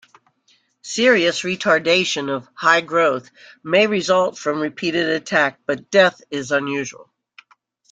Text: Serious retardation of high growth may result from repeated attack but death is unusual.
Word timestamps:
Serious 0.81 1.41
retardation 1.43 2.35
of 2.35 2.49
high 2.55 2.81
growth 2.81 3.29
may 3.63 3.85
result 3.85 4.35
from 4.35 4.59
repeated 4.59 5.07
attack 5.09 5.59
but 5.67 5.91
death 5.91 6.19
is 6.31 6.51
unusual. 6.51 7.11